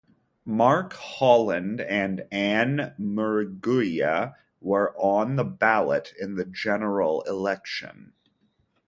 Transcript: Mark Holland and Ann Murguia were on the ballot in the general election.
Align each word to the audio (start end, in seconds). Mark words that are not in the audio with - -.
Mark 0.47 0.93
Holland 0.93 1.79
and 1.81 2.25
Ann 2.31 2.95
Murguia 2.99 4.33
were 4.59 4.97
on 4.97 5.35
the 5.35 5.43
ballot 5.43 6.11
in 6.19 6.33
the 6.33 6.45
general 6.45 7.21
election. 7.27 8.11